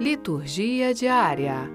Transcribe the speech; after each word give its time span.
Liturgia 0.00 0.94
diária. 0.94 1.70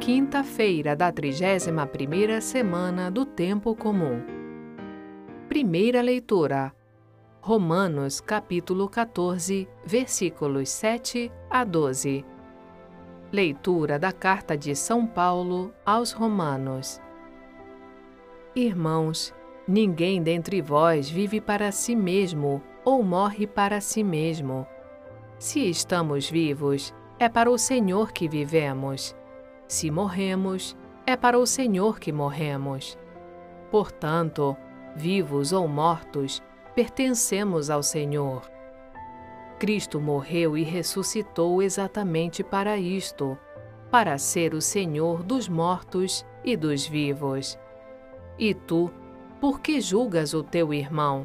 Quinta-feira 0.00 0.96
da 0.96 1.12
31ª 1.12 2.40
semana 2.40 3.10
do 3.10 3.26
tempo 3.26 3.76
comum. 3.76 4.22
Primeira 5.50 6.00
leitura. 6.00 6.74
Romanos 7.42 8.22
capítulo 8.22 8.88
14, 8.88 9.68
versículos 9.84 10.70
7 10.70 11.30
a 11.50 11.62
12. 11.62 12.24
Leitura 13.30 13.98
da 13.98 14.12
carta 14.12 14.56
de 14.56 14.74
São 14.74 15.06
Paulo 15.06 15.74
aos 15.84 16.10
Romanos. 16.10 17.02
Irmãos, 18.56 19.34
ninguém 19.68 20.22
dentre 20.22 20.62
vós 20.62 21.10
vive 21.10 21.38
para 21.38 21.70
si 21.70 21.94
mesmo 21.94 22.62
ou 22.82 23.02
morre 23.02 23.46
para 23.46 23.78
si 23.82 24.02
mesmo. 24.02 24.66
Se 25.38 25.68
estamos 25.68 26.30
vivos, 26.30 26.94
é 27.22 27.28
para 27.28 27.48
o 27.48 27.56
Senhor 27.56 28.10
que 28.10 28.28
vivemos. 28.28 29.14
Se 29.68 29.92
morremos, 29.92 30.76
é 31.06 31.16
para 31.16 31.38
o 31.38 31.46
Senhor 31.46 32.00
que 32.00 32.10
morremos. 32.10 32.98
Portanto, 33.70 34.56
vivos 34.96 35.52
ou 35.52 35.68
mortos, 35.68 36.42
pertencemos 36.74 37.70
ao 37.70 37.80
Senhor. 37.80 38.42
Cristo 39.56 40.00
morreu 40.00 40.58
e 40.58 40.64
ressuscitou 40.64 41.62
exatamente 41.62 42.42
para 42.42 42.76
isto, 42.76 43.38
para 43.88 44.18
ser 44.18 44.52
o 44.52 44.60
Senhor 44.60 45.22
dos 45.22 45.48
mortos 45.48 46.26
e 46.44 46.56
dos 46.56 46.88
vivos. 46.88 47.56
E 48.36 48.52
tu, 48.52 48.90
por 49.40 49.60
que 49.60 49.80
julgas 49.80 50.34
o 50.34 50.42
teu 50.42 50.74
irmão? 50.74 51.24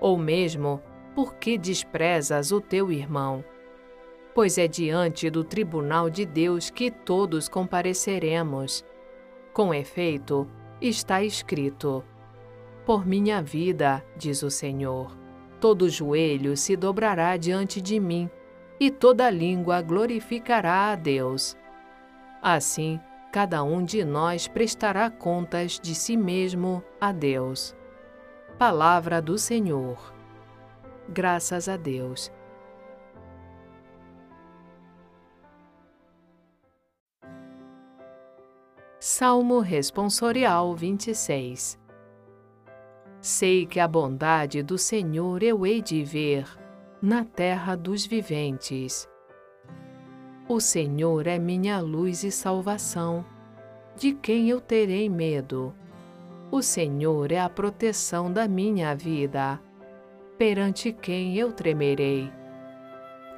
Ou 0.00 0.16
mesmo, 0.16 0.80
por 1.14 1.34
que 1.34 1.58
desprezas 1.58 2.50
o 2.50 2.62
teu 2.62 2.90
irmão? 2.90 3.44
Pois 4.38 4.56
é 4.56 4.68
diante 4.68 5.28
do 5.28 5.42
tribunal 5.42 6.08
de 6.08 6.24
Deus 6.24 6.70
que 6.70 6.92
todos 6.92 7.48
compareceremos. 7.48 8.84
Com 9.52 9.74
efeito, 9.74 10.48
está 10.80 11.24
escrito: 11.24 12.04
Por 12.86 13.04
minha 13.04 13.42
vida, 13.42 14.00
diz 14.16 14.44
o 14.44 14.48
Senhor, 14.48 15.10
todo 15.58 15.90
joelho 15.90 16.56
se 16.56 16.76
dobrará 16.76 17.36
diante 17.36 17.80
de 17.82 17.98
mim, 17.98 18.30
e 18.78 18.92
toda 18.92 19.28
língua 19.28 19.82
glorificará 19.82 20.92
a 20.92 20.94
Deus. 20.94 21.56
Assim, 22.40 23.00
cada 23.32 23.64
um 23.64 23.84
de 23.84 24.04
nós 24.04 24.46
prestará 24.46 25.10
contas 25.10 25.80
de 25.80 25.96
si 25.96 26.16
mesmo 26.16 26.80
a 27.00 27.10
Deus. 27.10 27.74
Palavra 28.56 29.20
do 29.20 29.36
Senhor. 29.36 30.14
Graças 31.08 31.68
a 31.68 31.76
Deus. 31.76 32.30
Salmo 39.10 39.60
Responsorial 39.60 40.74
26 40.74 41.78
Sei 43.22 43.64
que 43.64 43.80
a 43.80 43.88
bondade 43.88 44.62
do 44.62 44.76
Senhor 44.76 45.42
eu 45.42 45.64
hei 45.64 45.80
de 45.80 46.04
ver 46.04 46.46
na 47.00 47.24
terra 47.24 47.74
dos 47.74 48.04
viventes. 48.04 49.08
O 50.46 50.60
Senhor 50.60 51.26
é 51.26 51.38
minha 51.38 51.80
luz 51.80 52.22
e 52.22 52.30
salvação, 52.30 53.24
de 53.96 54.12
quem 54.12 54.50
eu 54.50 54.60
terei 54.60 55.08
medo? 55.08 55.74
O 56.50 56.60
Senhor 56.60 57.32
é 57.32 57.40
a 57.40 57.48
proteção 57.48 58.30
da 58.30 58.46
minha 58.46 58.94
vida, 58.94 59.58
perante 60.36 60.92
quem 60.92 61.34
eu 61.34 61.50
tremerei. 61.50 62.30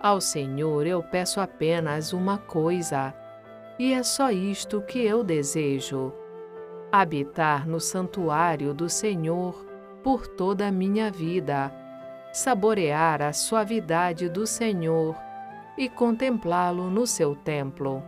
Ao 0.02 0.20
Senhor 0.20 0.84
eu 0.84 1.00
peço 1.00 1.40
apenas 1.40 2.12
uma 2.12 2.38
coisa 2.38 3.14
e 3.81 3.95
é 3.95 4.03
só 4.03 4.31
isto 4.31 4.83
que 4.83 4.98
eu 5.06 5.25
desejo: 5.25 6.12
habitar 6.92 7.67
no 7.67 7.81
santuário 7.81 8.75
do 8.75 8.91
Senhor 8.91 9.67
por 10.02 10.27
toda 10.27 10.68
a 10.68 10.70
minha 10.70 11.11
vida, 11.11 11.73
saborear 12.30 13.23
a 13.23 13.33
suavidade 13.33 14.29
do 14.29 14.46
Senhor 14.46 15.17
e 15.79 15.89
contemplá-lo 15.89 16.90
no 16.90 17.07
seu 17.07 17.35
templo. 17.35 18.02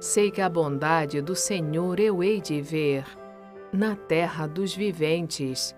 Sei 0.00 0.32
que 0.32 0.40
a 0.40 0.48
bondade 0.48 1.20
do 1.20 1.36
Senhor 1.36 2.00
eu 2.00 2.20
hei 2.20 2.40
de 2.40 2.60
ver 2.60 3.04
na 3.72 3.94
terra 3.94 4.48
dos 4.48 4.74
viventes. 4.74 5.76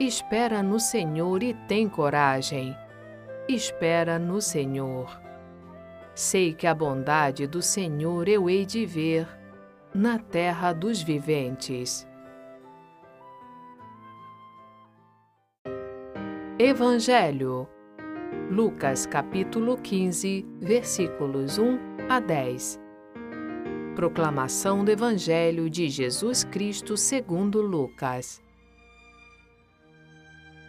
Espera 0.00 0.62
no 0.62 0.80
Senhor 0.80 1.42
e 1.42 1.52
tem 1.68 1.86
coragem. 1.86 2.74
Espera 3.46 4.18
no 4.18 4.40
Senhor. 4.40 5.20
Sei 6.14 6.52
que 6.52 6.66
a 6.66 6.74
bondade 6.74 7.46
do 7.46 7.62
Senhor 7.62 8.28
eu 8.28 8.48
hei 8.48 8.66
de 8.66 8.84
ver 8.84 9.26
na 9.94 10.18
terra 10.18 10.72
dos 10.72 11.02
viventes. 11.02 12.06
Evangelho 16.58 17.66
Lucas 18.50 19.06
capítulo 19.06 19.78
15, 19.78 20.46
versículos 20.60 21.56
1 21.56 21.78
a 22.10 22.20
10. 22.20 22.78
Proclamação 23.96 24.84
do 24.84 24.90
Evangelho 24.90 25.70
de 25.70 25.88
Jesus 25.88 26.44
Cristo 26.44 26.94
segundo 26.94 27.62
Lucas. 27.62 28.42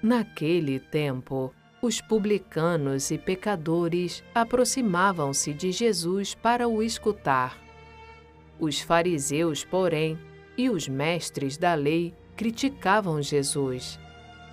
Naquele 0.02 0.80
tempo, 0.80 1.54
os 1.84 2.00
publicanos 2.00 3.12
e 3.12 3.18
pecadores 3.18 4.24
aproximavam-se 4.34 5.54
de 5.54 5.70
Jesus 5.70 6.34
para 6.34 6.66
o 6.66 6.82
escutar. 6.82 7.62
Os 8.58 8.80
fariseus, 8.80 9.66
porém, 9.66 10.18
e 10.58 10.70
os 10.70 10.88
mestres 10.88 11.58
da 11.58 11.74
lei 11.74 12.14
criticavam 12.38 13.22
Jesus. 13.22 14.00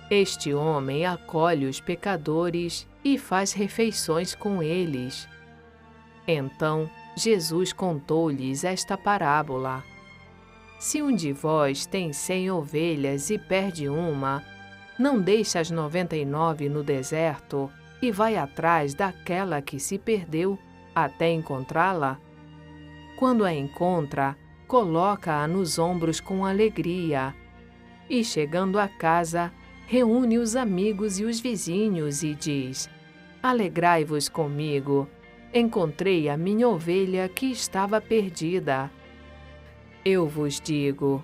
Este 0.09 0.53
homem 0.53 1.05
acolhe 1.05 1.67
os 1.67 1.79
pecadores 1.79 2.85
e 3.01 3.17
faz 3.17 3.53
refeições 3.53 4.35
com 4.35 4.61
eles. 4.61 5.25
Então, 6.27 6.89
Jesus 7.15 7.71
contou-lhes 7.71 8.65
esta 8.65 8.97
parábola. 8.97 9.81
Se 10.77 11.01
um 11.01 11.15
de 11.15 11.31
vós 11.31 11.85
tem 11.85 12.11
cem 12.11 12.51
ovelhas 12.51 13.29
e 13.29 13.37
perde 13.37 13.87
uma, 13.87 14.43
não 15.01 15.19
deixa 15.19 15.59
as 15.59 15.71
noventa 15.71 16.15
e 16.15 16.23
nove 16.23 16.69
no 16.69 16.83
deserto 16.83 17.71
e 18.01 18.11
vai 18.11 18.37
atrás 18.37 18.93
daquela 18.93 19.59
que 19.59 19.79
se 19.79 19.97
perdeu 19.97 20.59
até 20.93 21.31
encontrá-la? 21.31 22.19
Quando 23.17 23.43
a 23.43 23.51
encontra, 23.51 24.37
coloca-a 24.67 25.47
nos 25.47 25.79
ombros 25.79 26.19
com 26.19 26.45
alegria. 26.45 27.33
E 28.07 28.23
chegando 28.23 28.77
a 28.77 28.87
casa, 28.87 29.51
reúne 29.87 30.37
os 30.37 30.55
amigos 30.55 31.19
e 31.19 31.25
os 31.25 31.39
vizinhos 31.39 32.21
e 32.21 32.35
diz: 32.35 32.87
Alegrai-vos 33.41 34.29
comigo, 34.29 35.07
encontrei 35.51 36.29
a 36.29 36.37
minha 36.37 36.67
ovelha 36.69 37.27
que 37.27 37.47
estava 37.47 37.99
perdida. 37.99 38.91
Eu 40.05 40.27
vos 40.27 40.61
digo, 40.61 41.23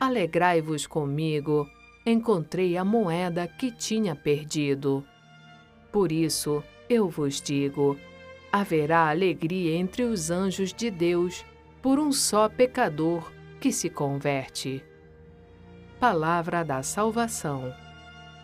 Alegrai-vos 0.00 0.86
comigo, 0.86 1.68
encontrei 2.06 2.76
a 2.76 2.84
moeda 2.84 3.46
que 3.46 3.72
tinha 3.72 4.14
perdido. 4.14 5.04
Por 5.90 6.12
isso, 6.12 6.62
eu 6.88 7.08
vos 7.08 7.40
digo: 7.40 7.98
haverá 8.52 9.08
alegria 9.08 9.76
entre 9.76 10.04
os 10.04 10.30
anjos 10.30 10.72
de 10.72 10.90
Deus 10.90 11.44
por 11.82 11.98
um 11.98 12.12
só 12.12 12.48
pecador 12.48 13.30
que 13.60 13.72
se 13.72 13.90
converte. 13.90 14.84
Palavra 15.98 16.64
da 16.64 16.82
salvação. 16.82 17.74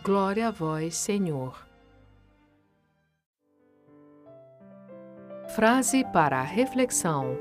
Glória 0.03 0.49
a 0.49 0.51
vós, 0.51 0.97
Senhor. 0.97 1.65
Frase 5.55 6.05
para 6.13 6.41
a 6.41 6.43
reflexão: 6.43 7.39